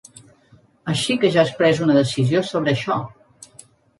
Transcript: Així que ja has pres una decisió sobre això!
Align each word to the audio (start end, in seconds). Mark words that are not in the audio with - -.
Així 0.93 1.17
que 1.23 1.31
ja 1.35 1.41
has 1.43 1.51
pres 1.59 1.83
una 1.87 1.97
decisió 1.99 2.43
sobre 2.53 2.75
això! 2.77 2.97